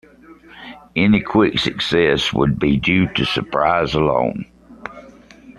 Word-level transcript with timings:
Any 0.95 1.21
quick 1.21 1.59
success 1.59 2.33
would 2.33 2.57
be 2.57 2.75
due 2.77 3.05
to 3.13 3.23
surprise 3.23 3.93
alone. 3.93 4.45